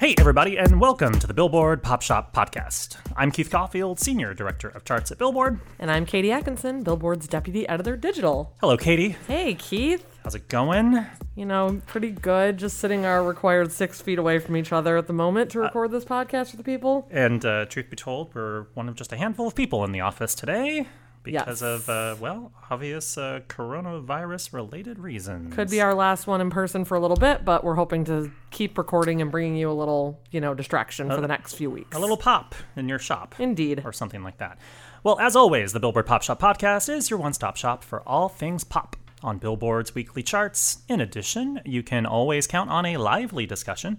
[0.00, 2.98] Hey, everybody, and welcome to the Billboard Pop Shop Podcast.
[3.16, 5.58] I'm Keith Caulfield, Senior Director of Charts at Billboard.
[5.80, 8.54] And I'm Katie Atkinson, Billboard's Deputy Editor Digital.
[8.60, 9.16] Hello, Katie.
[9.26, 10.06] Hey, Keith.
[10.22, 11.04] How's it going?
[11.34, 12.58] You know, pretty good.
[12.58, 15.90] Just sitting our required six feet away from each other at the moment to record
[15.90, 17.08] this podcast for the people.
[17.10, 20.02] And uh, truth be told, we're one of just a handful of people in the
[20.02, 20.86] office today
[21.32, 21.88] because Yes.
[21.88, 25.54] of, uh, well, obvious uh, coronavirus related reasons.
[25.54, 28.30] Could be our last one in person for a little bit, but we're hoping to
[28.50, 31.96] keep recording and bringing you a little, you know, distraction for the next few weeks.
[31.96, 33.34] a little pop in your shop.
[33.38, 33.82] Indeed.
[33.84, 34.58] or something like that.
[35.04, 38.28] Well, as always, the Billboard Pop Shop podcast is your one stop shop for all
[38.28, 40.78] things pop on Billboard's weekly charts.
[40.88, 43.98] In addition, you can always count on a lively discussion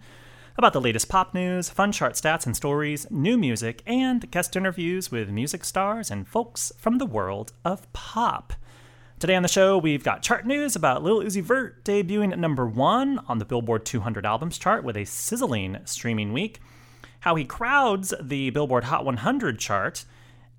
[0.60, 5.10] about the latest pop news, fun chart stats and stories, new music, and guest interviews
[5.10, 8.52] with music stars and folks from the world of pop.
[9.20, 12.68] Today on the show, we've got chart news about Lil Uzi Vert debuting at number
[12.68, 16.60] one on the Billboard 200 Albums chart with a sizzling streaming week,
[17.22, 20.04] how he crowds the Billboard Hot 100 chart,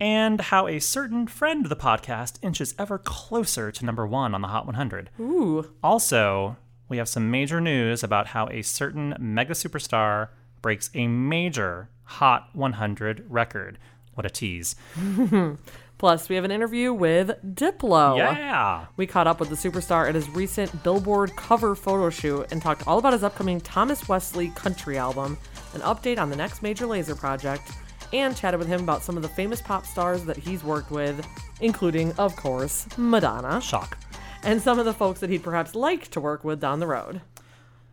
[0.00, 4.40] and how a certain friend of the podcast inches ever closer to number one on
[4.40, 5.10] the Hot 100.
[5.20, 5.74] Ooh.
[5.82, 6.56] Also,
[6.90, 10.28] we have some major news about how a certain mega superstar
[10.60, 13.78] breaks a major Hot 100 record.
[14.14, 14.74] What a tease.
[15.98, 18.16] Plus, we have an interview with Diplo.
[18.16, 18.86] Yeah.
[18.96, 22.88] We caught up with the superstar at his recent Billboard cover photo shoot and talked
[22.88, 25.38] all about his upcoming Thomas Wesley country album,
[25.74, 27.70] an update on the next Major Lazer project,
[28.12, 31.24] and chatted with him about some of the famous pop stars that he's worked with,
[31.60, 33.96] including, of course, Madonna, Shock.
[34.42, 37.20] And some of the folks that he'd perhaps like to work with down the road.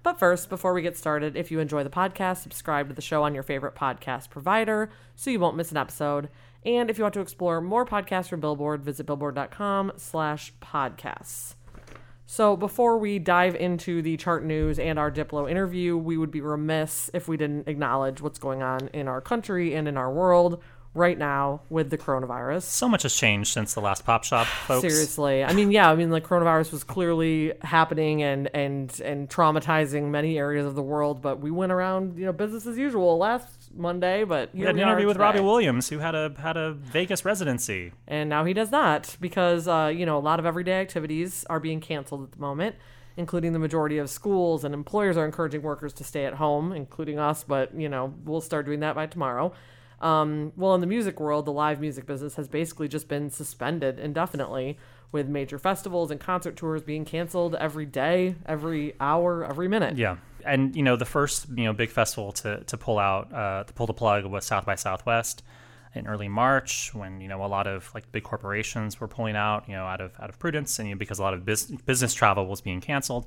[0.04, 3.24] But first, before we get started, if you enjoy the podcast, subscribe to the show
[3.24, 6.30] on your favorite podcast provider so you won't miss an episode.
[6.66, 11.56] And if you want to explore more podcasts from Billboard, visit billboard.com slash podcasts.
[12.26, 16.42] So before we dive into the chart news and our Diplo interview, we would be
[16.42, 20.62] remiss if we didn't acknowledge what's going on in our country and in our world
[20.98, 22.64] right now with the coronavirus.
[22.64, 24.82] So much has changed since the last Pop Shop, folks.
[24.82, 30.10] Seriously, I mean, yeah, I mean, the coronavirus was clearly happening and and and traumatizing
[30.10, 33.72] many areas of the world, but we went around, you know, business as usual last
[33.76, 34.24] Monday.
[34.24, 35.18] But We had an we interview with.
[35.18, 37.94] Robbie Williams, who had a had a Vegas residency.
[38.08, 41.60] and now he does not because uh, you know a lot of everyday activities are
[41.60, 42.76] being canceled at the moment
[43.16, 47.18] including the majority of schools and employers are encouraging workers to stay at home including
[47.20, 49.52] us but you know we'll start doing that by tomorrow
[50.00, 54.00] um, well in the music world the live music business has basically just been suspended
[54.00, 54.78] indefinitely
[55.12, 59.98] with major festivals and concert tours being canceled every day every hour every minute.
[59.98, 63.64] Yeah, and you know the first you know big festival to to pull out uh,
[63.64, 65.44] to pull the plug was South by Southwest
[65.96, 69.68] in early March when you know a lot of like big corporations were pulling out
[69.68, 71.72] you know out of out of prudence and you know, because a lot of bus-
[71.86, 73.26] business travel was being canceled,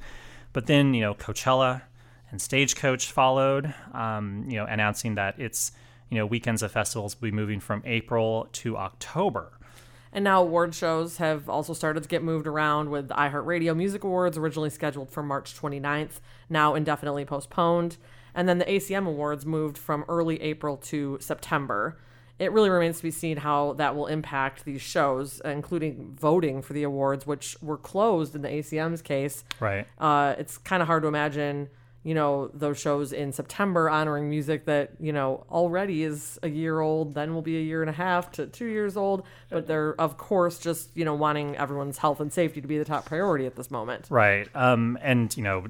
[0.53, 1.83] but then you know Coachella
[2.31, 5.73] and Stagecoach followed, um, you know announcing that its
[6.10, 9.53] you know weekends of festivals will be moving from April to October.
[10.12, 14.03] And now award shows have also started to get moved around with the iHeartRadio Music
[14.03, 17.97] Awards originally scheduled for March 29th, now indefinitely postponed.
[18.34, 21.98] And then the ACM Awards moved from early April to September.
[22.41, 26.72] It really remains to be seen how that will impact these shows, including voting for
[26.72, 29.44] the awards, which were closed in the ACM's case.
[29.60, 29.87] Right.
[29.98, 31.69] Uh, it's kind of hard to imagine,
[32.03, 36.81] you know, those shows in September honoring music that, you know, already is a year
[36.81, 39.27] old, then will be a year and a half to two years old.
[39.50, 42.87] But they're, of course, just, you know, wanting everyone's health and safety to be the
[42.87, 44.06] top priority at this moment.
[44.09, 44.49] Right.
[44.55, 45.66] Um, and, you know,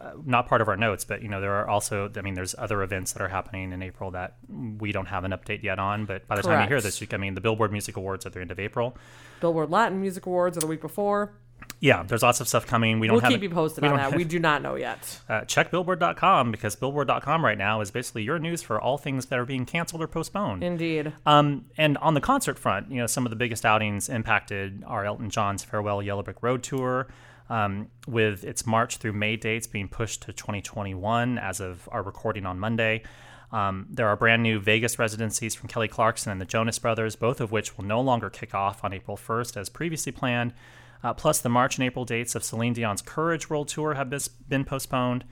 [0.00, 2.56] uh, not part of our notes, but, you know, there are also, I mean, there's
[2.58, 6.06] other events that are happening in April that we don't have an update yet on.
[6.06, 8.32] But by the time you hear this, you, I mean, the Billboard Music Awards at
[8.32, 8.96] the end of April.
[9.40, 11.34] Billboard Latin Music Awards are the week before.
[11.78, 13.00] Yeah, there's lots of stuff coming.
[13.00, 14.14] We don't We'll have keep it- you posted we on that.
[14.14, 15.20] We do not know yet.
[15.28, 19.38] uh, check billboard.com because billboard.com right now is basically your news for all things that
[19.38, 20.62] are being canceled or postponed.
[20.62, 21.12] Indeed.
[21.24, 25.04] Um, and on the concert front, you know, some of the biggest outings impacted are
[25.04, 27.08] Elton John's Farewell Yellow Brick Road tour,
[27.48, 32.46] um, with its March through May dates being pushed to 2021 as of our recording
[32.46, 33.02] on Monday.
[33.52, 37.40] Um, there are brand new Vegas residencies from Kelly Clarkson and the Jonas Brothers, both
[37.40, 40.52] of which will no longer kick off on April 1st as previously planned.
[41.02, 44.28] Uh, plus, the March and April dates of Celine Dion's Courage World Tour have bis-
[44.28, 45.24] been postponed.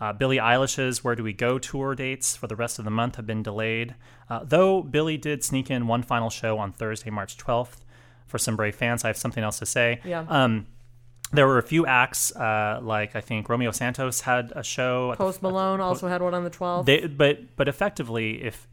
[0.00, 3.14] Uh, Billie Eilish's Where Do We Go tour dates for the rest of the month
[3.16, 3.94] have been delayed.
[4.28, 7.76] Uh, though Billie did sneak in one final show on Thursday, March 12th.
[8.26, 10.00] For some brave fans, I have something else to say.
[10.04, 10.24] Yeah.
[10.28, 10.66] Um,
[11.32, 15.12] there were a few acts, uh, like I think Romeo Santos had a show.
[15.12, 16.86] the- Post Malone also had one on the 12th.
[16.86, 18.66] they, but but effectively, if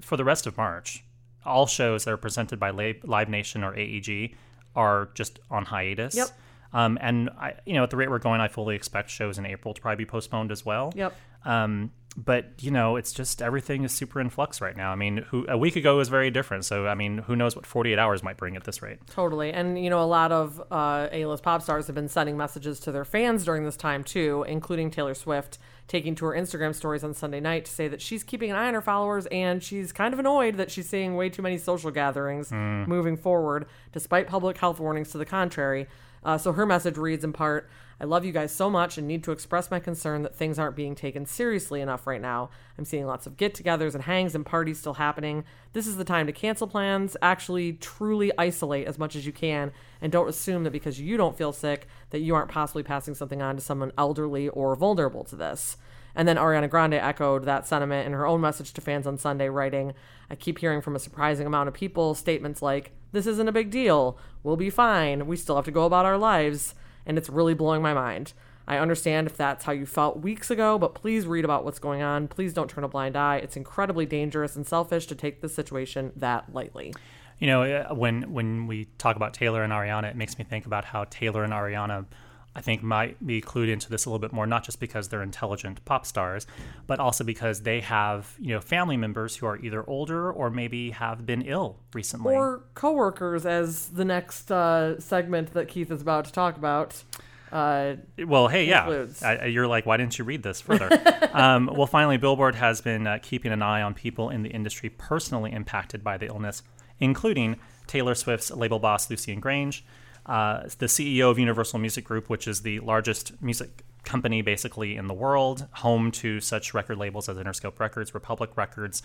[0.00, 1.04] for the rest of March,
[1.44, 4.34] all shows that are presented by Live Nation or AEG
[4.74, 6.14] are just on hiatus.
[6.14, 6.28] Yep.
[6.72, 9.44] Um, and I, you know, at the rate we're going, I fully expect shows in
[9.46, 10.92] April to probably be postponed as well.
[10.96, 11.14] Yep.
[11.44, 14.92] Um, but you know, it's just everything is super in flux right now.
[14.92, 16.64] I mean, who a week ago was very different.
[16.64, 18.98] So I mean, who knows what 48 hours might bring at this rate?
[19.08, 19.52] Totally.
[19.52, 22.80] And, you know, a lot of uh, A list pop stars have been sending messages
[22.80, 27.02] to their fans during this time, too, including Taylor Swift taking to her Instagram stories
[27.02, 29.92] on Sunday night to say that she's keeping an eye on her followers and she's
[29.92, 34.56] kind of annoyed that she's seeing way too many social gatherings moving forward, despite public
[34.58, 35.88] health warnings to the contrary.
[36.24, 37.68] Uh, so her message reads in part
[38.02, 40.74] I love you guys so much and need to express my concern that things aren't
[40.74, 42.50] being taken seriously enough right now.
[42.76, 45.44] I'm seeing lots of get togethers and hangs and parties still happening.
[45.72, 49.70] This is the time to cancel plans, actually truly isolate as much as you can,
[50.00, 53.40] and don't assume that because you don't feel sick that you aren't possibly passing something
[53.40, 55.76] on to someone elderly or vulnerable to this.
[56.16, 59.48] And then Ariana Grande echoed that sentiment in her own message to fans on Sunday,
[59.48, 59.94] writing,
[60.28, 63.70] I keep hearing from a surprising amount of people statements like, This isn't a big
[63.70, 64.18] deal.
[64.42, 65.28] We'll be fine.
[65.28, 66.74] We still have to go about our lives.
[67.06, 68.32] And it's really blowing my mind.
[68.66, 72.02] I understand if that's how you felt weeks ago, but please read about what's going
[72.02, 72.28] on.
[72.28, 73.36] Please don't turn a blind eye.
[73.36, 76.94] It's incredibly dangerous and selfish to take this situation that lightly.
[77.38, 80.64] You know, uh, when when we talk about Taylor and Ariana, it makes me think
[80.64, 82.06] about how Taylor and Ariana,
[82.54, 85.22] I think, might be clued into this a little bit more, not just because they're
[85.22, 86.46] intelligent pop stars,
[86.86, 90.90] but also because they have you know family members who are either older or maybe
[90.90, 92.34] have been ill recently.
[92.34, 97.02] Or coworkers, as the next uh, segment that Keith is about to talk about.
[97.50, 98.80] Uh, Well, hey, yeah.
[98.86, 99.22] includes.
[99.22, 100.88] I, I- you're like, why didn't you read this further?
[101.34, 104.88] um, well, finally, Billboard has been uh, keeping an eye on people in the industry
[104.88, 106.62] personally impacted by the illness,
[106.98, 107.56] including
[107.86, 109.82] Taylor Swift's label boss, Lucian Grainge,
[110.26, 115.06] uh, the CEO of Universal Music Group, which is the largest music company basically in
[115.06, 119.02] the world, home to such record labels as Interscope Records, Republic Records,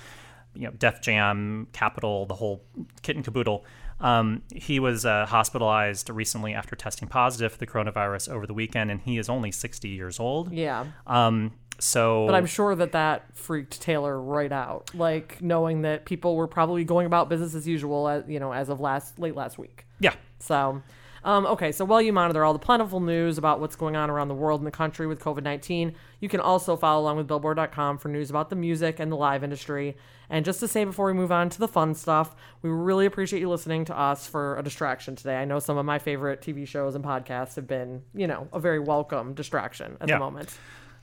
[0.54, 2.64] you know, Def Jam, Capitol, the whole
[3.02, 3.66] kit and caboodle.
[4.00, 8.92] Um, he was uh, hospitalized recently after testing positive for the coronavirus over the weekend,
[8.92, 10.52] and he is only 60 years old.
[10.52, 10.86] yeah.
[11.06, 16.36] Um, so, But I'm sure that that freaked Taylor right out, like knowing that people
[16.36, 19.60] were probably going about business as usual, as, you know, as of last late last
[19.60, 19.86] week.
[20.00, 20.81] yeah, So,
[21.27, 24.29] um, okay, so while you monitor all the plentiful news about what's going on around
[24.29, 27.97] the world and the country with COVID 19, you can also follow along with Billboard.com
[27.97, 29.97] for news about the music and the live industry.
[30.29, 33.41] And just to say before we move on to the fun stuff, we really appreciate
[33.41, 35.35] you listening to us for a distraction today.
[35.35, 38.59] I know some of my favorite TV shows and podcasts have been, you know, a
[38.59, 40.15] very welcome distraction at Yeah.
[40.15, 40.57] the moment.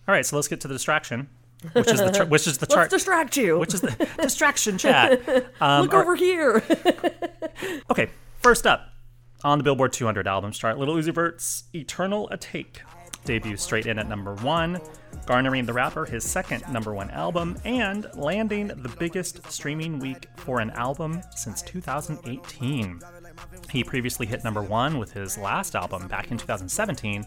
[0.09, 1.29] All right, so let's get to the distraction,
[1.75, 3.59] which is the char- which is the Let's chart, distract you.
[3.59, 5.21] which is the distraction chat.
[5.61, 6.63] Um, Look over here.
[7.91, 8.09] Okay,
[8.43, 8.91] first up
[9.45, 12.79] on the Billboard 200 albums chart, Lil Uzi Vert's "Eternal Atake"
[13.25, 14.81] debuts straight in at number one,
[15.27, 20.61] garnering the rapper his second number one album and landing the biggest streaming week for
[20.61, 23.01] an album since 2018.
[23.71, 27.25] He previously hit number one with his last album back in 2017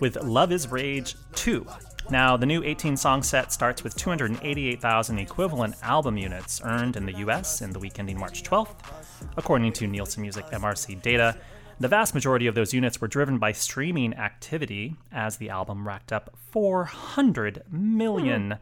[0.00, 1.66] with Luv Is Rage 2.
[2.10, 7.18] Now, the new 18 song set starts with 288,000 equivalent album units earned in the
[7.18, 8.74] US in the week ending March 12th,
[9.36, 11.36] according to Nielsen Music MRC data.
[11.78, 16.12] The vast majority of those units were driven by streaming activity as the album racked
[16.12, 18.58] up 400 million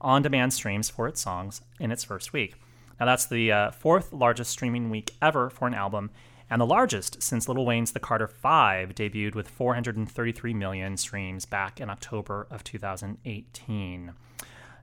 [0.00, 2.54] on demand streams for its songs in its first week.
[3.00, 6.10] Now, that's the uh, fourth largest streaming week ever for an album,
[6.52, 11.80] and the largest since Lil Wayne's The Carter 5 debuted with 433 million streams back
[11.80, 14.12] in October of 2018.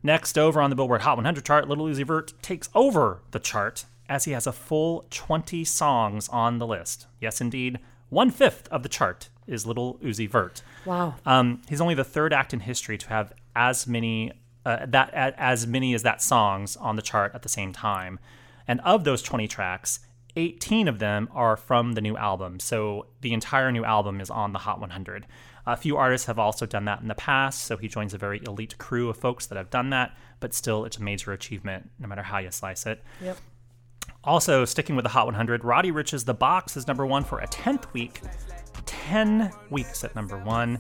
[0.01, 3.85] Next, over on the Billboard Hot 100 chart, Lil Uzi Vert takes over the chart
[4.09, 7.06] as he has a full 20 songs on the list.
[7.21, 7.78] Yes, indeed,
[8.09, 10.64] one fifth of the chart is Lil Uzi Vert.
[10.85, 11.14] wow.
[11.23, 14.31] Um, he's only the third act in history to have as many
[14.66, 18.18] uh, that as many as that songs on the chart at the same time.
[18.68, 19.99] And of those 20 tracks,
[20.36, 22.59] 18 of them are from the new album.
[22.59, 25.26] So the entire new album is on the Hot 100.
[25.66, 28.42] A few artists have also done that in the past, so he joins a very
[28.48, 32.07] elite crew of folks that have done that, but still it's a major achievement no
[32.07, 33.04] matter how you slice it.
[33.21, 33.38] Yep.
[34.24, 37.48] Also, sticking with the Hot 100, Roddy Ricch's The Box is number one for a
[37.48, 38.21] 10th week.
[38.86, 40.80] 10 weeks at number one.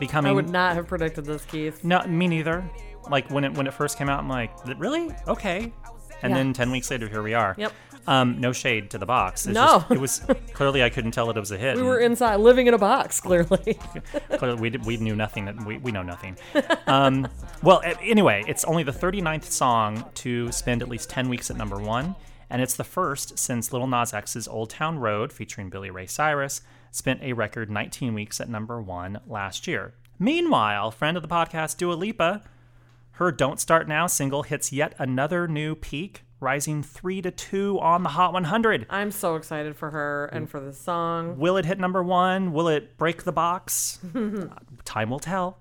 [0.00, 1.84] Becoming I would not have predicted this, Keith.
[1.84, 2.68] no, me neither.
[3.08, 5.14] Like when it when it first came out, I'm like, really?
[5.28, 5.72] Okay.
[6.24, 6.38] And Yeah.
[6.38, 7.54] then ten weeks later, here we are.
[7.56, 7.72] Yep.
[8.06, 9.46] Um, no shade to the box.
[9.46, 9.78] It's No.
[9.78, 11.76] just- it was clearly I couldn't tell that it was a hit.
[11.76, 13.78] We were inside, living in a box, clearly.
[14.38, 15.44] clearly we did, we knew nothing.
[15.44, 16.36] that- We we know nothing.
[16.86, 17.28] Um,
[17.62, 21.76] well, anyway, it's only the 39th song to spend at least ten weeks at number
[21.78, 22.14] one,
[22.50, 26.60] and it's the first since Lil Nas X's "Old Town Road" featuring Billy Ray Cyrus
[26.90, 29.94] spent a record 19 weeks at number one last year.
[30.18, 32.42] Meanwhile, friend of the podcast Dua Lipa
[33.14, 38.02] her Don't Start Now single hits yet another new peak, rising 3 to 2 on
[38.02, 38.86] the Hot 100.
[38.90, 41.38] I'm so excited for her and for this song.
[41.38, 42.52] Will it hit number 1?
[42.52, 44.00] Will it break the box?
[44.14, 44.48] Uh,
[44.84, 45.60] Time will tell.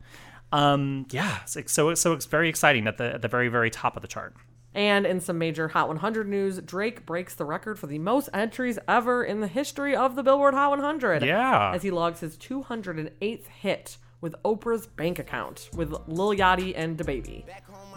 [0.52, 3.96] Um, yeah, so so, so it's very exciting at the at the very very top
[3.96, 4.36] of the chart.
[4.76, 8.80] And in some major Hot 100 news, Drake breaks the record for the most entries
[8.88, 11.24] ever in the history of the Billboard Hot 100.
[11.24, 11.74] Yeah.
[11.74, 17.44] As he logs his 208th hit with Oprah's bank account with Lil Yachty and DaBaby.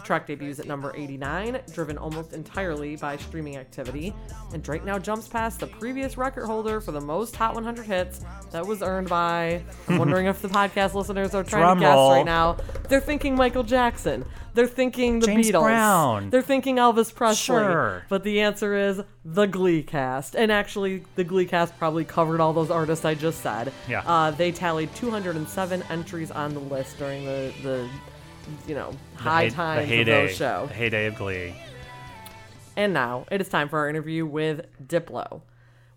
[0.07, 4.13] Track debuts at number 89, driven almost entirely by streaming activity,
[4.53, 8.21] and Drake now jumps past the previous record holder for the most Hot 100 hits
[8.51, 9.61] that was earned by.
[9.89, 12.11] I'm wondering if the podcast listeners are trying Drum to guess roll.
[12.11, 12.55] right now.
[12.87, 14.23] They're thinking Michael Jackson.
[14.53, 15.63] They're thinking the James Beatles.
[15.63, 16.29] Brown.
[16.29, 17.35] They're thinking Elvis Presley.
[17.35, 18.05] Sure.
[18.07, 20.37] But the answer is the Glee cast.
[20.37, 23.73] And actually, the Glee cast probably covered all those artists I just said.
[23.89, 24.03] Yeah.
[24.07, 27.89] Uh, they tallied 207 entries on the list during the, the
[28.67, 30.65] you know, high times the heyday, of those show.
[30.67, 31.53] the heyday of Glee.
[32.75, 35.41] And now it is time for our interview with Diplo.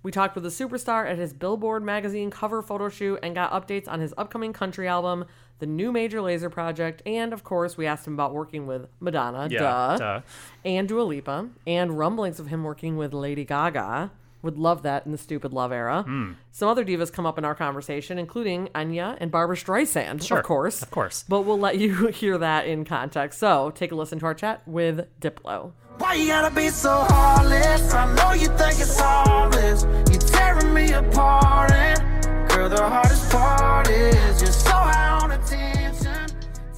[0.02, 3.86] We talked with the superstar at his Billboard magazine cover photo shoot and got updates
[3.86, 5.26] on his upcoming country album,
[5.58, 9.48] the new Major Lazer project, and of course, we asked him about working with Madonna,
[9.50, 10.20] Yeah, duh, duh.
[10.64, 14.10] and Dua Lipa, and rumblings of him working with Lady Gaga.
[14.42, 16.02] Would love that in the stupid love era.
[16.02, 16.32] Hmm.
[16.50, 20.44] Some other divas come up in our conversation, including Enya and Barbra Streisand, Sure, of
[20.44, 20.80] course.
[20.82, 21.24] of course.
[21.28, 23.38] But we'll let you hear that in context.
[23.38, 25.72] So take a listen to our chat with Diplo.
[25.98, 27.92] Why you gotta be so heartless?
[27.92, 29.82] I know you think it's harmless.
[30.10, 36.28] You tearing me apart, and girl, the hardest part is you're so high on attention.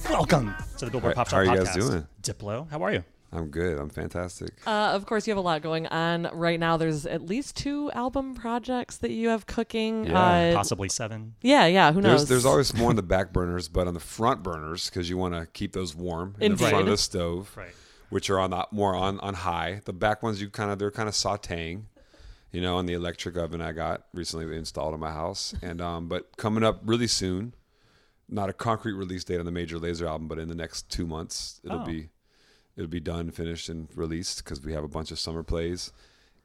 [0.09, 1.65] Welcome to the Billboard How- Pop how are you podcast.
[1.65, 2.07] guys doing?
[2.21, 3.03] Diplo, how are you?
[3.35, 3.79] I'm good.
[3.79, 4.51] I'm fantastic.
[4.67, 6.77] Uh, of course, you have a lot going on right now.
[6.77, 10.05] There's at least two album projects that you have cooking.
[10.05, 11.33] Yeah, uh, Possibly seven.
[11.41, 11.91] yeah, yeah.
[11.91, 12.19] Who knows?
[12.21, 15.17] There's there's always more on the back burners, but on the front burners because you
[15.17, 16.65] want to keep those warm in Indeed.
[16.65, 17.73] the front of the stove, Right.
[18.09, 19.81] which are on the, more on on high.
[19.85, 21.85] The back ones you kind of they're kind of sautéing,
[22.51, 26.07] you know, on the electric oven I got recently installed in my house, and um,
[26.07, 27.55] but coming up really soon.
[28.29, 31.05] Not a concrete release date on the Major Lazer album, but in the next two
[31.05, 31.85] months it'll Oh.
[31.85, 32.07] be
[32.75, 35.91] it'll be done, finished, and released because we have a bunch of summer plays,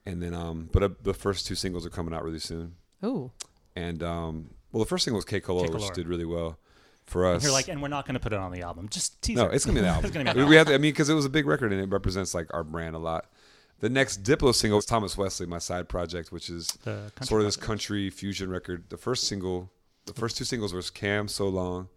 [0.07, 2.75] and then um, but uh, the first two singles are coming out really soon.
[3.05, 3.31] Ooh.
[3.77, 6.59] and um, well, the first thing was Que Calor, which did really well
[7.07, 7.43] for us.
[7.43, 8.89] You're like, and we're not going to put it on the album.
[8.89, 9.55] Just tease no, it.
[9.55, 10.05] it's gonna be the album.
[10.05, 11.25] it's going to be we, on we the have, to, I mean, because it was
[11.25, 13.27] a big record and it represents like our brand a lot.
[13.81, 17.57] The next Diplo single is Thomas Wesley, my side project, which is sort of this
[17.57, 17.61] project.
[17.61, 18.85] country fusion record.
[18.89, 19.71] The first single,
[20.07, 21.89] the first two singles was Cam So Long,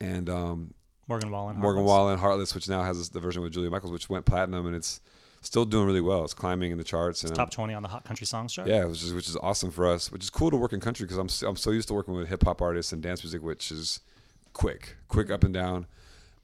[0.00, 0.74] and um,
[1.08, 1.56] Morgan Wallen.
[1.56, 4.76] Morgan Wallen Heartless, which now has the version with Julia Michaels, which went platinum and
[4.76, 5.00] it's
[5.40, 6.24] still doing really well.
[6.24, 8.68] It's climbing in the charts and Top 20 on the Hot Country Songs chart.
[8.68, 10.10] yeah, which is which is awesome for us.
[10.12, 12.14] Which is cool to work in country because I'm s- I'm so used to working
[12.14, 14.00] with hip hop artists and dance music, which is
[14.52, 15.86] quick, quick up and down.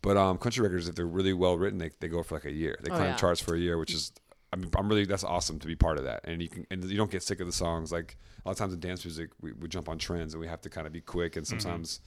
[0.02, 2.52] But um, country records, if they're really well written, they, they go for like a
[2.52, 2.78] year.
[2.82, 3.16] They Oh, climb yeah.
[3.16, 4.12] charts for a year, which is
[4.52, 6.20] I mean I'm really that's awesome to be part of that.
[6.24, 7.90] And you can and you don't get sick of the songs.
[7.90, 10.46] Like a lot of times in dance music, we, we jump on trends and we
[10.46, 11.36] have to kind of be quick.
[11.36, 12.00] And sometimes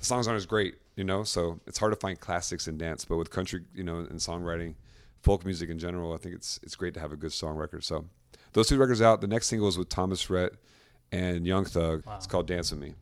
[0.00, 1.22] the songs aren't as great, you know.
[1.22, 3.04] So it's hard to find classics in dance.
[3.04, 4.74] But with country, you know, and songwriting,
[5.22, 7.84] folk music in general, I think it's it's great to have a good song record.
[7.84, 8.06] So
[8.52, 9.20] those two records out.
[9.20, 10.52] The next single is with Thomas Rhett
[11.12, 12.02] and Young Thug.
[12.16, 12.94] It's called Dance with Me.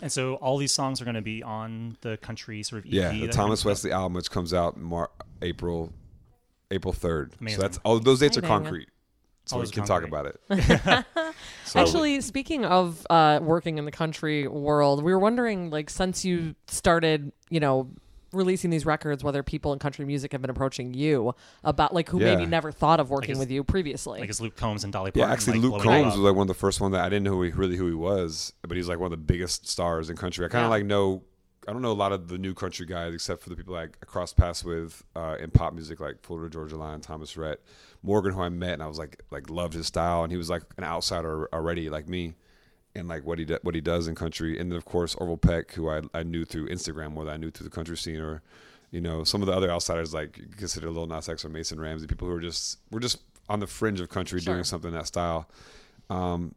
[0.00, 2.92] And so all these songs are going to be on the country sort of EP.
[2.92, 5.92] Yeah, the Thomas gonna- Wesley album, which comes out Mar- April
[6.70, 7.34] April third.
[7.48, 8.88] So that's all those dates are concrete.
[9.44, 10.40] So we those are can talk about it.
[11.64, 16.22] So- Actually, speaking of uh, working in the country world, we were wondering, like, since
[16.24, 17.88] you started, you know,
[18.32, 21.34] releasing these records, whether people in country music have been approaching you
[21.64, 24.20] about, like, who maybe never thought of working is- with you previously.
[24.20, 25.32] Like it's Luke Combs and Dolly Yeah, Parton.
[25.32, 27.22] actually, like, Luke blowing Combs was like one of the first one that I didn't
[27.24, 30.10] know who he, really who he was, but he's like one of the biggest stars
[30.10, 30.44] in country.
[30.44, 30.66] I kind Yeah.
[30.66, 31.22] of like know.
[31.68, 33.96] I don't know a lot of the new country guys except for the people like
[34.02, 37.60] I crossed paths with uh, in pop music, like Florida Georgia Line, Thomas Rhett,
[38.02, 40.50] Morgan, who I met, and I was like like loved his style, and he was
[40.50, 42.34] like an outsider already, like me,
[42.94, 45.36] and like what he do, what he does in country, and then of course Orville
[45.36, 48.20] Peck, who I, I knew through Instagram more than I knew through the country scene,
[48.20, 48.42] or
[48.90, 52.06] you know some of the other outsiders like consider Lil Nas X or Mason Ramsey,
[52.06, 53.18] people who are just we're just
[53.48, 54.54] on the fringe of country Sure.
[54.54, 55.48] doing something that style.
[56.10, 56.54] Um,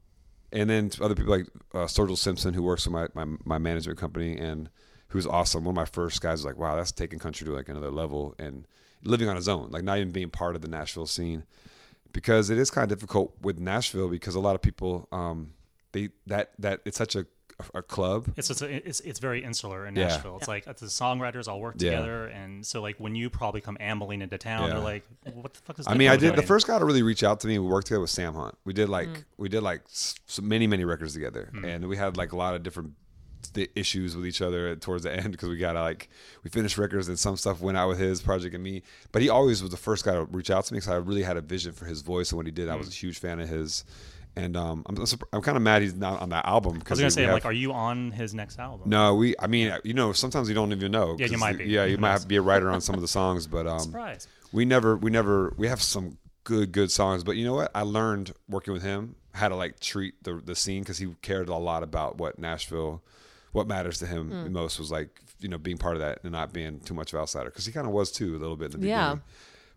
[0.51, 3.99] and then other people like uh, Sturgill Simpson, who works for my, my my management
[3.99, 4.69] company and
[5.09, 5.63] who's awesome.
[5.63, 8.35] One of my first guys was like, wow, that's taking country to like another level
[8.39, 8.67] and
[9.03, 11.43] living on his own, like not even being part of the Nashville scene,
[12.11, 15.53] because it is kind of difficult with Nashville because a lot of people, um,
[15.91, 17.25] they that that it's such a
[17.73, 18.27] a club.
[18.35, 20.07] It's just a, it's it's very insular in Yeah.
[20.07, 20.35] Nashville.
[20.37, 21.91] It's like it's the songwriters all work Yeah.
[21.91, 24.73] together, and so like when you probably come ambling into town, Yeah.
[24.75, 26.83] they're like, "What the fuck is?" I mean, I Diplo did the first guy to
[26.83, 27.57] really reach out to me.
[27.57, 28.57] We worked together with Sam Hunt.
[28.65, 32.33] We did like we did like so many many records together, and we had like
[32.33, 32.91] a lot of different
[33.47, 36.09] th- issues with each other towards the end because we got like
[36.43, 38.81] we finished records and some stuff went out with his project and me.
[39.11, 41.23] But he always was the first guy to reach out to me because I really
[41.23, 42.69] had a vision for his voice and what he did.
[42.69, 43.83] I was a huge fan of his.
[44.37, 44.97] And um, I'm
[45.31, 47.45] I'm kind of mad he's not on that album because I was gonna say, like,
[47.45, 48.89] are you on his next album?
[48.89, 49.33] no, we.
[49.39, 51.15] I mean, you know, sometimes you don't even know.
[51.17, 51.65] Yeah, you might be.
[51.65, 53.79] Yeah, you might have to be a writer on some of the songs, but um,
[53.79, 54.27] Surprise.
[54.51, 57.23] we never, we never, we have some good, good songs.
[57.23, 57.71] But you know what?
[57.73, 61.47] I learned working with him how to like treat the the scene because he cared
[61.47, 63.01] a lot about what Nashville,
[63.55, 64.51] what matters to him Hmm.
[64.53, 65.09] most was like
[65.39, 67.65] you know being part of that and not being too much of an outsider because
[67.65, 69.17] he kind of was too a little bit in the Yeah.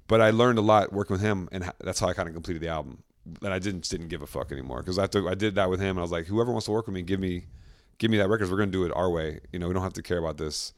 [0.07, 2.63] But I learned a lot working with him, and that's how I kind of completed
[2.63, 3.03] the album.
[3.43, 5.81] And I didn't didn't give a fuck anymore because I took I did that with
[5.81, 7.45] him, and I was like, whoever wants to work with me, give me
[7.99, 8.45] give me that record.
[8.45, 9.41] 'cause We're gonna do it our way.
[9.53, 10.73] You know, we don't have to care about this.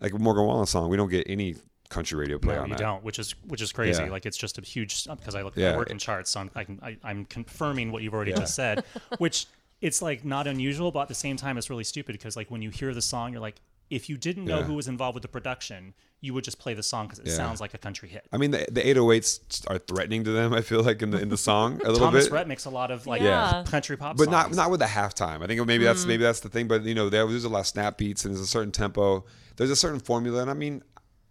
[0.00, 1.56] Like Morgan Wallen song, we don't get any
[1.90, 2.80] country radio play No, on you that.
[2.80, 4.02] don't, which is which is crazy.
[4.02, 4.10] Yeah.
[4.10, 5.72] Like it's just a huge because I look Yeah.
[5.74, 8.54] I work in charts, so I'm I can, I, I'm confirming what you've already just
[8.54, 8.82] said,
[9.18, 9.46] which
[9.80, 12.62] it's like not unusual, but at the same time it's really stupid because like when
[12.62, 13.56] you hear the song, you're like,
[13.88, 14.64] if you didn't know Yeah.
[14.64, 17.34] who was involved with the production, you would just play the song because it Yeah.
[17.34, 18.24] sounds like a country hit.
[18.32, 20.52] I mean, the, the 808s are threatening to them.
[20.52, 22.32] I feel like in the in the song a little Thomas bit.
[22.32, 23.64] Rhett makes a lot of like Yeah.
[23.66, 24.32] country pop, but songs.
[24.32, 25.42] not not with the halftime.
[25.42, 25.88] I think maybe Mm.
[25.88, 26.68] that's maybe that's the thing.
[26.68, 29.24] But you know, there, there's a lot of snap beats and there's a certain tempo.
[29.56, 30.82] There's a certain formula, and I mean,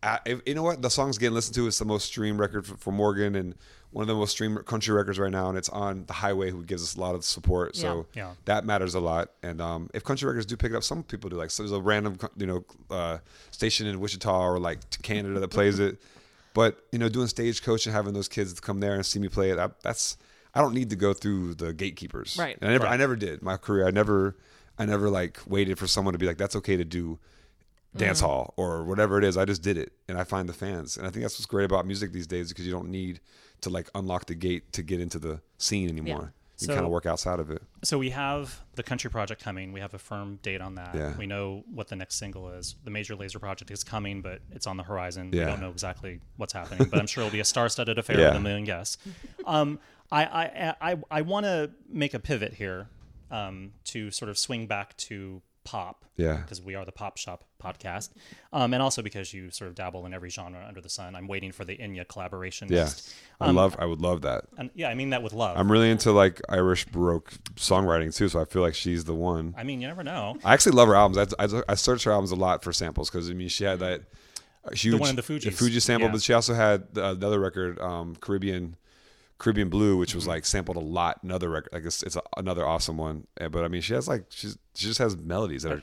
[0.04, 0.82] I, if, you know what?
[0.82, 1.68] The song's getting listened to.
[1.68, 3.56] It's the most streamed record for, for Morgan and
[3.92, 6.64] one of the most streamed country records right now, and it's on the highway, who
[6.64, 7.76] gives us a lot of support.
[7.76, 8.28] So Yeah.
[8.28, 8.34] Yeah.
[8.46, 9.32] that matters a lot.
[9.42, 11.38] And um, if country records do pick it up, some people do.
[11.38, 13.18] Like so there's a random you know uh,
[13.52, 16.00] station in Wichita or like Canada that plays it.
[16.54, 19.50] But you know, doing stagecoach and having those kids come there and see me play
[19.52, 20.18] it, I, that's
[20.54, 22.36] I don't need to go through the gatekeepers.
[22.40, 22.58] Right.
[22.60, 22.94] And I never, Right.
[22.94, 23.88] I never did my career.
[23.88, 24.36] I never,
[24.80, 27.20] I never like waited for someone to be like, that's okay to do
[27.96, 29.36] dance hall or whatever it is.
[29.38, 31.66] I just did it, and I find the fans, and I think that's what's great
[31.66, 33.20] about music these days because you don't need
[33.62, 36.34] to like unlock the gate to get into the scene anymore.
[36.60, 37.62] You So- kind of work outside of it.
[37.84, 39.72] So we have the country project coming.
[39.72, 40.94] We have a firm date on that.
[40.94, 41.16] Yeah.
[41.18, 42.76] We know what the next single is.
[42.84, 45.30] The Major Lazer project is coming, but it's on the horizon.
[45.32, 45.46] Yeah.
[45.46, 48.28] We don't know exactly what's happening, but I'm sure it'll be a star-studded affair Yeah.
[48.30, 48.98] with a million guests.
[49.46, 49.80] Um,
[50.12, 52.90] I I I, I want to make a pivot here
[53.32, 56.04] um, to sort of swing back to pop.
[56.18, 56.38] Yeah.
[56.38, 58.10] Because we are the Pop Shop podcast,
[58.52, 61.16] um, and also because you sort of dabble in every genre under the sun.
[61.16, 62.68] I'm waiting for the Enya collaboration.
[62.70, 63.14] Yeah, next.
[63.40, 64.46] I love, I would love that.
[64.58, 65.58] And yeah, I mean that with love.
[65.58, 69.54] I'm really into like Irish Baroque songwriting too, so I feel like she's the one.
[69.58, 70.38] I mean, you never know.
[70.44, 71.34] I actually love her albums.
[71.40, 73.80] I, I, I searched her albums a lot for samples because I mean she had
[73.80, 74.02] that
[74.66, 75.54] uh, huge one in the Fugees.
[75.54, 76.12] Fuji sample, Yeah.
[76.14, 78.76] but she also had the, the other record, um, Caribbean
[79.40, 80.18] Caribbean Blue, which Mm-hmm.
[80.18, 81.22] was like sampled a lot.
[81.24, 83.26] Another record, like it's, it's a, another awesome one.
[83.40, 85.82] Uh, But I mean, she has like she's she just has melodies that are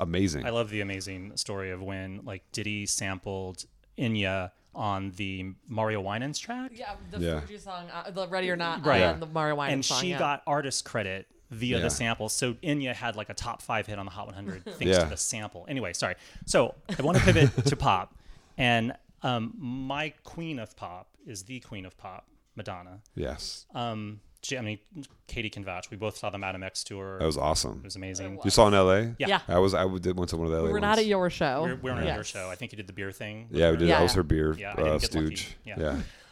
[0.00, 0.44] amazing.
[0.46, 3.64] I love the amazing story of when like Diddy sampled
[3.98, 6.70] Enya on the Mario Winans track.
[6.74, 7.40] Yeah, the Yeah.
[7.40, 9.00] Fugees song, uh, the Ready or Not, Right.
[9.02, 10.00] and the Mario Winans and song.
[10.02, 10.18] she yeah.
[10.18, 11.82] got artist credit via Yeah.
[11.82, 12.28] the sample.
[12.28, 15.04] So Enya had like a top five hit on the Hot 100 thanks Yeah.
[15.04, 15.64] to the sample.
[15.68, 16.14] Anyway, sorry.
[16.46, 18.14] So I want to pivot to pop,
[18.58, 18.92] and
[19.22, 22.26] um, my queen of pop is the queen of pop,
[22.58, 23.00] Madonna.
[23.14, 24.78] yes, Um, she, I mean,
[25.26, 25.90] Katie can vouch.
[25.90, 27.18] We both saw the Madam X tour.
[27.18, 27.78] that was awesome.
[27.82, 28.38] it was amazing.
[28.44, 29.14] You saw in L.A.
[29.18, 29.26] Yeah.
[29.28, 29.40] Yeah.
[29.48, 30.66] I was I did went to one of the L.A.
[30.66, 30.82] We were ones.
[30.82, 31.62] not at your show.
[31.62, 32.14] We're, we're on Yes.
[32.14, 32.48] your show.
[32.50, 33.48] I think you did the beer thing.
[33.50, 33.88] with Yeah, we did.
[33.88, 33.98] Yeah.
[33.98, 35.06] I was her beer Yeah, uh, didn't lucky.
[35.06, 35.56] stooge.
[35.64, 35.74] Yeah.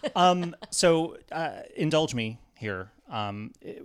[0.05, 0.09] yeah.
[0.17, 2.91] um, so uh, indulge me here.
[3.11, 3.83] Um, it-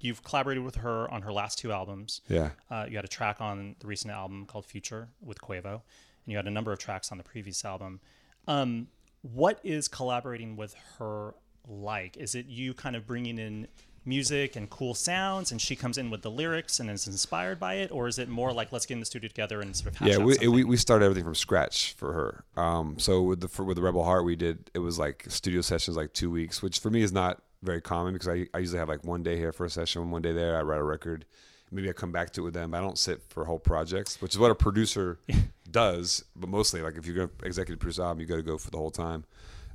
[0.00, 2.20] you've collaborated with her on her last two albums.
[2.28, 2.50] Yeah.
[2.70, 5.82] Uh, you had a track on the recent album called Future with Quavo, and
[6.26, 8.00] you had a number of tracks on the previous album.
[8.46, 8.88] Um,
[9.22, 11.34] what is collaborating with her
[11.68, 12.16] like?
[12.16, 13.68] Is it you kind of bringing in
[14.06, 17.74] music and cool sounds, and she comes in with the lyrics and is inspired by
[17.74, 19.96] it, or is it more like let's get in the studio together and sort of
[19.96, 20.52] hash yeah, we, something?
[20.52, 22.44] we we started everything from scratch for her.
[22.60, 25.60] Um, so with the for, with the Rebel Heart, we did it was like studio
[25.60, 28.78] sessions, like two weeks, which for me is not very common because I, I usually
[28.78, 30.56] have like one day here for a session, one day there.
[30.56, 31.26] I write a record,
[31.70, 32.74] maybe I come back to it with them.
[32.74, 35.18] I don't sit for whole projects, which is what a producer
[35.70, 36.24] does.
[36.36, 38.78] But mostly, like if you're gonna executive produce album, you got to go for the
[38.78, 39.24] whole time.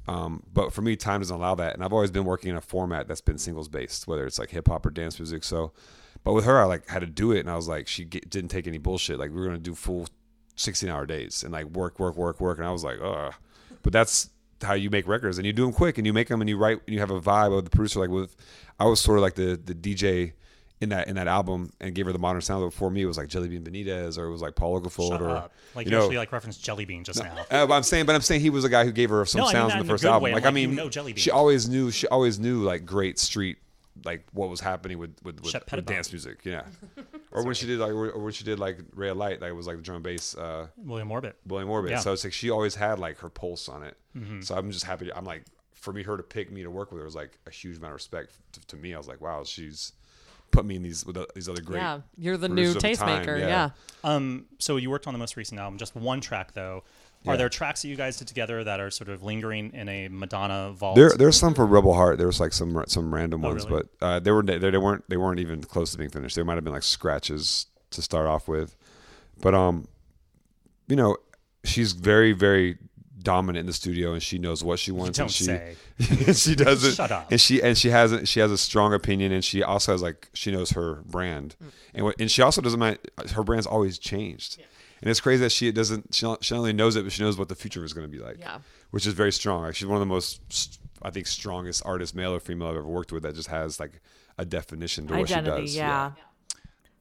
[0.07, 2.61] Um, but for me, time doesn't allow that, and I've always been working in a
[2.61, 5.43] format that's been singles based, whether it's like hip hop or dance music.
[5.43, 5.71] So,
[6.23, 8.29] but with her, I like had to do it, and I was like, she get,
[8.29, 9.19] didn't take any bullshit.
[9.19, 10.07] Like we were gonna do full
[10.55, 13.33] 16 hour days and like work, work, work, work, and I was like, ugh.
[13.83, 14.29] But that's
[14.61, 16.57] how you make records, and you do them quick, and you make them, and you
[16.57, 17.99] write, and you have a vibe of the producer.
[17.99, 18.35] Like with,
[18.79, 20.33] I was sort of like the the DJ
[20.81, 22.63] in that in that album, and gave her the modern sound.
[22.63, 25.21] But before me, it was like Jelly Bean Benitez, or it was like Paul Oakenfold,
[25.21, 25.53] or up.
[25.75, 26.03] Like you you know.
[26.03, 27.33] actually like referenced Jelly Bean just now.
[27.51, 29.39] Uh, but I'm saying, but I'm saying he was a guy who gave her some
[29.39, 30.23] No, I mean sounds in the first album.
[30.23, 30.31] way.
[30.33, 31.91] Like Like, I you mean, know Jelly she always knew.
[31.91, 33.59] She always knew like great street,
[34.03, 36.39] like what was happening with with, with, with, dance music.
[36.43, 36.63] Yeah,
[37.31, 39.55] or when she did like, or when she did like Ray of Light, like it
[39.55, 40.35] was like the drum and bass.
[40.35, 41.35] Uh, William Orbit.
[41.45, 41.91] William Orbit.
[41.91, 41.97] Yeah.
[41.97, 42.03] Mm-hmm.
[42.03, 43.97] So it's like she always had like her pulse on it.
[44.41, 45.13] So I'm just happy.
[45.13, 45.45] I'm like
[45.81, 47.91] for me, her to pick me to work with her was like a huge amount
[47.91, 48.93] of respect to, to me.
[48.93, 49.93] I was like, wow, she's
[50.51, 51.79] put me in these with these other great.
[51.79, 53.39] Yeah, you're the new producers of the time, tastemaker.
[53.39, 53.47] yeah.
[53.47, 53.69] Yeah.
[54.03, 56.83] Um, so you worked on the most recent album, just one track though.
[57.27, 57.37] Are Yeah.
[57.37, 60.71] there tracks that you guys did together that are sort of lingering in a Madonna
[60.75, 60.95] vault?
[60.95, 62.17] There, there's some for Rebel Heart.
[62.17, 63.83] There was like some some random Oh, ones, really?
[63.99, 66.35] but uh, they were they, they weren't they weren't even close to being finished.
[66.35, 68.75] There might have been like scratches to start off with,
[69.39, 69.87] but um,
[70.87, 71.15] you know,
[71.63, 72.77] she's very very
[73.21, 75.17] dominant in the studio, and she knows what she wants.
[75.17, 75.75] don't and she, say.
[76.27, 76.95] and she does it.
[76.95, 77.31] Shut up.
[77.31, 80.01] And she and she has a- she has a strong opinion, and she also has
[80.01, 81.69] like she knows her brand, mm.
[81.93, 82.97] and what, and she also doesn't mind.
[83.33, 84.59] Her brand's always changed,
[85.01, 86.13] and it's crazy that she doesn't.
[86.13, 88.05] She not, she not only knows it, but she knows what the future is going
[88.09, 88.39] to be like.
[88.39, 88.59] Yeah.
[88.91, 89.63] which is very strong.
[89.63, 92.87] Like she's one of the most, I think, strongest artists, male or female, I've ever
[92.87, 93.23] worked with.
[93.23, 94.01] That just has like
[94.37, 95.75] a definition to what she Identity, does.
[95.75, 96.11] yeah.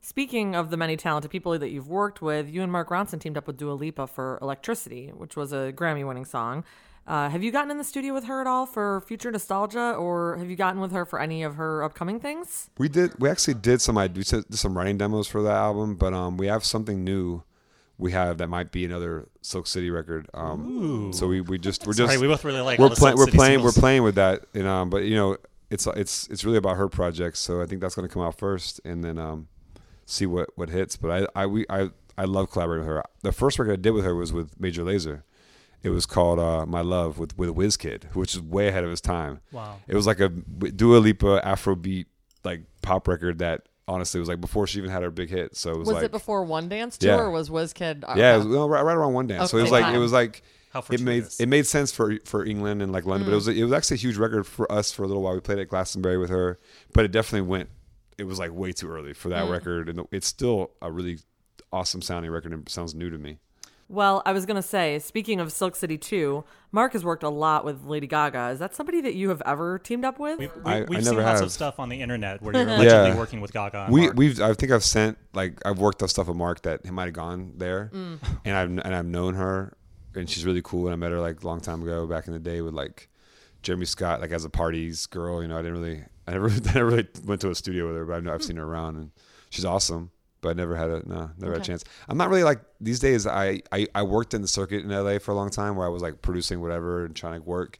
[0.03, 3.37] Speaking of the many talented people that you've worked with, you and Mark Ronson teamed
[3.37, 6.65] up with Dua Lipa for Electricity, which was a Grammy winning song.
[7.07, 10.37] Uh, have you gotten in the studio with her at all for future nostalgia, or
[10.39, 12.71] have you gotten with her for any of her upcoming things?
[12.79, 13.13] We did.
[13.19, 13.99] We actually did some.
[13.99, 17.43] I did some writing demos for that album, but um, we have something new.
[17.99, 20.29] We have that might be another Silk City record.
[20.33, 23.17] Um, so we, we just we're just Sorry, we both really like we're the playing
[23.17, 23.77] Silk we're City playing singles.
[23.77, 24.47] we're playing with that.
[24.55, 25.37] And um, but you know,
[25.69, 27.37] it's it's it's really about her project.
[27.39, 29.49] So I think that's going to come out first, and then um,
[30.11, 30.97] see what what hits.
[30.97, 33.05] But I I we I I love collaborating with her.
[33.23, 35.23] The first record I did with her was with Major Lazer.
[35.83, 39.01] It was called uh, My Love with with WizKid, which is way ahead of his
[39.01, 39.41] time.
[39.53, 39.79] Wow.
[39.89, 42.07] It was like a Dua Lipa Afrobeat
[42.45, 45.57] like pop record that honestly was like before she even had her big hit.
[45.57, 47.19] So it was, Was like it before One Dance too, Yeah.
[47.19, 48.05] or was WizKid?
[48.07, 49.51] Uh, yeah, it uh, was, well, right, right around one dance.
[49.51, 49.83] so it was Okay.
[49.83, 50.43] like it was like
[50.73, 53.47] How it made it made sense for for England and like London, but it mm.
[53.47, 55.35] was it was actually a huge record for us for a little while.
[55.35, 56.59] We played at Glastonbury with her,
[56.93, 57.71] but it definitely went.
[58.21, 59.51] It was like way too early for that mm.
[59.51, 61.19] record, and it's still a really
[61.73, 63.39] awesome sounding record and sounds new to me.
[63.89, 67.29] Well, I was going to say, speaking of Silk City 2, Mark has worked a
[67.29, 68.51] lot with Lady Gaga.
[68.51, 70.39] Is that somebody that you have ever teamed up with?
[70.39, 71.47] We've, I- we, I have seen never lots have.
[71.47, 73.17] of stuff on the internet where you're allegedly Yeah.
[73.17, 73.85] working with Gaga.
[73.87, 74.17] And We Mark.
[74.17, 77.07] we've I think I've sent like I've worked on stuff with Mark that he might
[77.07, 78.19] have gone there, mm.
[78.45, 79.77] and I've and I've known her,
[80.15, 80.87] and she's really cool.
[80.87, 83.09] And I met her like a long time ago, back in the day with like
[83.63, 85.43] Jeremy Scott, like as a parties girl.
[85.43, 87.97] You know, I didn't really I never I never really went to a studio with
[87.97, 89.11] her, but I know I've seen her around, and
[89.51, 90.11] she's awesome.
[90.43, 91.85] But I never had a no, never had a chance.
[92.09, 93.27] I'm not really like these days.
[93.27, 95.91] I, I I worked in the circuit in LA for a long time, where I
[95.91, 97.79] was like producing whatever and trying to work.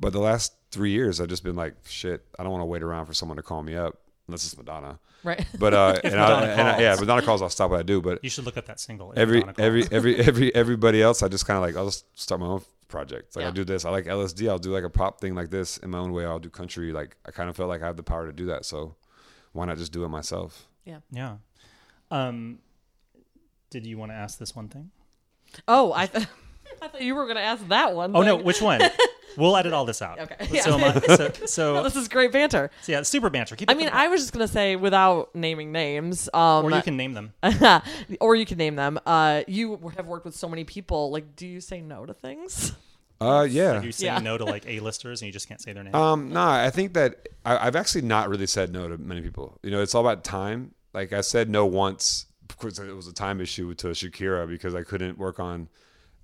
[0.00, 2.24] But the last three years, I've just been like, shit.
[2.38, 4.98] I don't want to wait around for someone to call me up unless it's Madonna.
[5.22, 5.46] right.
[5.58, 7.00] But uh, and, I, and I, yeah, calls.
[7.00, 7.42] Madonna calls.
[7.42, 8.00] I'll stop what I do.
[8.00, 9.12] But you should look up that single.
[9.16, 12.46] every every every every everybody else, I just kind of like I'll just start my
[12.46, 13.34] own project.
[13.34, 13.46] Like Yeah.
[13.48, 13.84] I'll do this.
[13.84, 14.48] I like LSD.
[14.48, 16.24] I'll do like a pop thing like this in my own way.
[16.24, 16.92] I'll do country.
[16.92, 18.64] Like I kind of felt like I have the power to do that.
[18.64, 18.94] So
[19.52, 20.68] why not just do it myself?
[20.84, 20.98] Yeah.
[21.10, 21.36] Yeah.
[22.10, 22.58] Um,
[23.70, 24.90] did you want to ask this one thing?
[25.66, 26.26] oh, I, th-
[26.82, 28.14] I thought you were going to ask that one.
[28.14, 28.80] Oh no, which one?
[29.36, 30.18] we'll edit all this out.
[30.18, 32.70] Okay, So, am I- so, so, this is great banter.
[32.82, 33.56] so yeah, super banter.
[33.56, 36.82] Keep I mean, I was just going to say, without naming names, um, or you
[36.82, 37.32] can name them.
[38.20, 38.98] or you can name them.
[39.06, 41.10] Uh, you have worked with so many people.
[41.10, 42.72] Like, do you say no to things?
[43.20, 43.78] Uh, yeah.
[43.78, 44.18] Do you say Yeah.
[44.18, 45.94] no to like A-listers and you just can't say their name.
[45.94, 49.58] Um, nah, I think that I, I've actually not really said no to many people.
[49.62, 50.74] You know, it's all about time.
[50.92, 54.82] Like I said no once because it was a time issue to Shakira because I
[54.82, 55.68] couldn't work on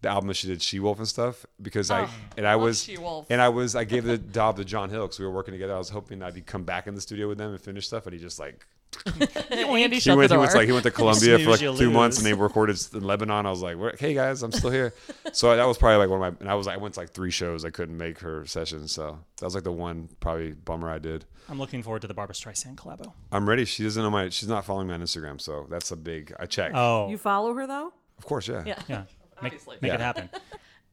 [0.01, 2.83] the album that she did She Wolf and stuff because I oh, and I was
[2.83, 3.27] She-Wolf.
[3.31, 5.75] and I was I gave the job to John Hill because we were working together.
[5.75, 8.05] I was hoping that he'd come back in the studio with them and finish stuff,
[8.05, 8.67] but he just like
[9.51, 12.19] Andy he went, he went like he went to Colombia for like you two months
[12.19, 13.45] and they recorded in Lebanon.
[13.45, 14.95] I was like, "Hey guys, I'm still here."
[15.33, 16.41] so that was probably like one of my.
[16.41, 17.65] And I was like I went to like three shows.
[17.65, 21.27] I couldn't make her sessions, so that was like the one probably bummer I did.
[21.51, 23.13] I'm looking forward to the Barbra Streisand collabo.
[23.31, 23.67] I'm ready.
[23.67, 24.31] She doesn't know my.
[24.31, 26.35] She's not following me on Instagram, so that's a big.
[26.41, 26.73] I check.
[26.75, 27.93] Oh, you follow her though?
[28.19, 28.63] of course, yeah.
[28.67, 28.83] Yeah.
[28.89, 29.03] yeah.
[29.43, 29.77] Make, Obviously.
[29.81, 30.05] make it Yeah.
[30.05, 30.31] happen.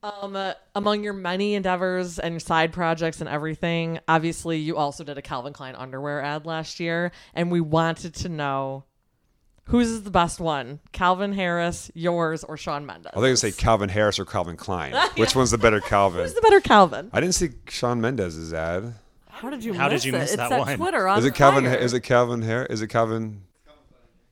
[0.04, 5.04] Um, uh, among your many endeavors and your side projects and everything, obviously you also
[5.04, 8.84] did a Calvin Klein underwear ad last year, and we wanted to know
[9.64, 13.14] whose is the best one, Calvin Harris, yours, or Shawn Mendes?
[13.14, 14.94] I think I say Calvin Harris or Calvin Klein.
[15.18, 16.22] Which one's the better Calvin?
[16.22, 17.10] Who's the better Calvin?
[17.12, 18.94] I didn't see Shawn Mendes's ad.
[19.28, 20.78] How did you How did miss you miss it's that at one?
[20.78, 21.64] Twitter on Is it Calvin?
[21.66, 21.78] fire.
[21.78, 22.68] Is it Calvin Harris?
[22.70, 23.42] Is it Calvin?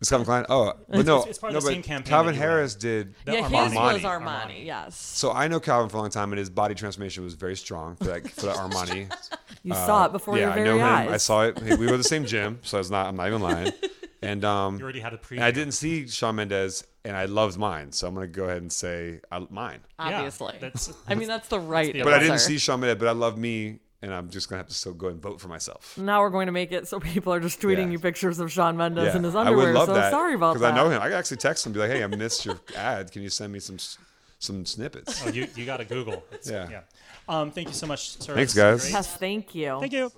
[0.03, 0.45] It's Calvin Klein.
[0.49, 2.41] Oh, but no, It's- it's part of no, the but same campaign Calvin that you
[2.45, 2.49] ran.
[2.57, 3.15] Harris did.
[3.23, 4.01] The Yeah, his was Armani.
[4.01, 4.65] Armani.
[4.65, 7.55] Yes, So I know Calvin for a long time, and his body transformation was very
[7.55, 9.09] strong for that for that Armani.
[9.63, 11.13] you saw it before Uh, yeah, your I very know him.
[11.13, 11.57] I saw it.
[11.61, 13.05] We were the same gym, so it's not.
[13.07, 13.71] I'm not even lying.
[14.21, 15.37] And um, You already had a pre.
[15.39, 18.71] I didn't see Shawn Mendes, and I loved mine, so I'm gonna go ahead and
[18.71, 19.81] say I, mine.
[19.99, 21.91] Yeah, Obviously, that's, I mean that's the right.
[21.91, 24.57] the But I didn't see Shawn Mendes, but I love me, and I'm just gonna
[24.59, 25.97] have to still go and vote for myself.
[25.97, 27.91] Now we're going to make it so people are just tweeting Yeah.
[27.93, 29.67] you pictures of Shawn Mendes Yeah, in his underwear.
[29.67, 29.73] I underwear.
[29.73, 30.59] would love so that sorry about that.
[30.59, 31.01] Because I know him.
[31.01, 33.11] I could actually text him, and be like, "Hey, I missed your ad.
[33.11, 33.77] Can you send me some
[34.39, 36.23] some snippets?" oh, you, you got to Google.
[36.31, 36.69] It's, yeah.
[36.69, 36.81] Yeah.
[37.29, 38.35] Um, thank you so much, sir.
[38.35, 38.91] Thanks, guys.
[38.91, 39.79] Yes, thank you.
[39.79, 40.11] Thank you.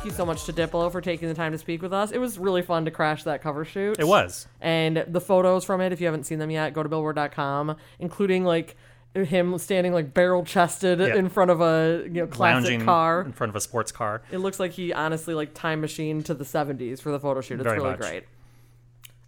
[0.00, 2.10] Thank you so much to Diplo for taking the time to speak with us.
[2.10, 3.96] It was really fun to crash that cover shoot.
[3.98, 4.48] It was.
[4.58, 8.44] And the photos from it, if you haven't seen them yet, go to billboard.com, including
[8.44, 8.76] like
[9.14, 11.16] him standing like barrel chested Yeah.
[11.16, 13.20] in front of a you know classic Lounging car.
[13.20, 14.22] in front of a sports car.
[14.30, 17.56] It looks like he honestly like time machine to the 70s for the photo shoot.
[17.60, 18.00] It's Very really much.
[18.00, 18.24] great.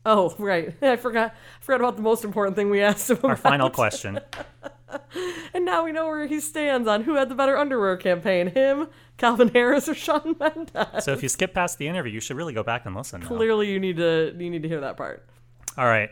[0.06, 0.72] Oh, right.
[0.80, 4.20] I forgot I forgot about the most important thing we asked him Our final question.
[5.54, 8.88] And now we know where he stands on who had the better underwear campaign, him,
[9.18, 11.04] Calvin Harris, or Shawn Mendes.
[11.04, 13.20] So if you skip past the interview, you should really go back and listen.
[13.20, 13.26] now.
[13.26, 15.28] Clearly you need to you need to hear that part.
[15.76, 16.10] All right.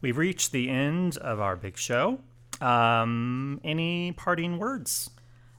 [0.00, 2.18] We've reached the end of our big show.
[2.60, 5.10] Um, any parting words?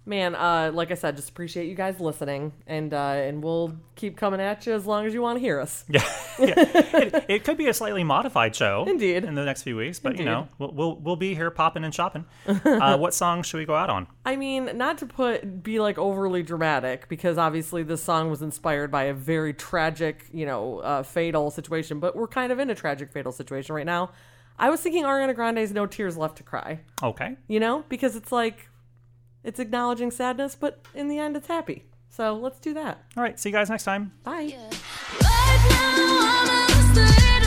[0.05, 4.17] Man, uh, like I said, just appreciate you guys listening, and uh, and we'll keep
[4.17, 5.83] coming at you as long as you want to hear us.
[5.87, 6.01] Yeah,
[6.39, 6.53] yeah.
[6.57, 9.23] It, it could be a slightly modified show, Indeed.
[9.23, 9.99] in the next few weeks.
[9.99, 12.25] But you know, we'll we'll, we'll be here popping and shopping.
[12.47, 14.07] uh, what song should we go out on?
[14.25, 18.89] I mean, not to put be like overly dramatic, because obviously this song was inspired
[18.89, 21.99] by a very tragic, you know, uh, fatal situation.
[21.99, 24.09] But we're kind of in a tragic fatal situation right now.
[24.57, 27.35] I was thinking Ariana Grande's "No Tears Left to Cry," Okay.
[27.47, 28.68] you know, because it's like
[29.43, 31.85] it's acknowledging sadness, but in the end, it's happy.
[32.09, 33.03] So let's do that.
[33.15, 33.39] All right.
[33.39, 34.11] See you guys next time.
[34.23, 34.55] Bye.
[35.21, 37.38] Right